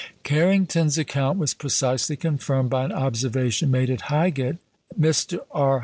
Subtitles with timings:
[0.23, 4.57] Carrington's account was precisely confirmed by an observation made at Highgate.
[4.99, 5.41] Mr.
[5.51, 5.79] R.